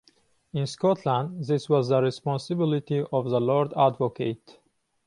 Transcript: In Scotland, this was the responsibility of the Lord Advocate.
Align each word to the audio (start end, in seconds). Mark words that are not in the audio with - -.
In 0.53 0.65
Scotland, 0.65 1.45
this 1.45 1.69
was 1.69 1.89
the 1.89 2.01
responsibility 2.01 3.05
of 3.13 3.29
the 3.29 3.39
Lord 3.39 3.71
Advocate. 3.77 4.57